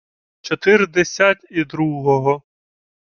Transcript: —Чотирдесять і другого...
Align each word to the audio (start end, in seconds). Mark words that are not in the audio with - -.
—Чотирдесять 0.41 1.47
і 1.49 1.63
другого... 1.65 2.43